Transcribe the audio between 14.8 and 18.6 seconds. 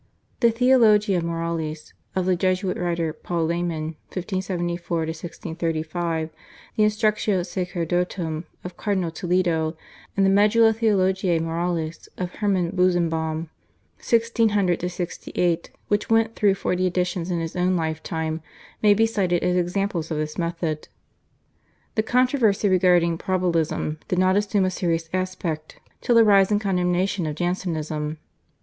68), which went through forty editions in his own lifetime,